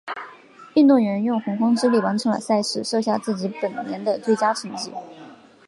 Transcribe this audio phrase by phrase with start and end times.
[0.73, 4.91] 运动员用洪荒之力完成赛事，设下了自己本年的最佳成绩。